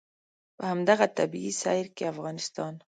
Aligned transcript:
په 0.57 0.63
همدغه 0.71 1.05
طبعي 1.17 1.51
سیر 1.61 1.85
کې 1.95 2.03
افغانستان. 2.13 2.73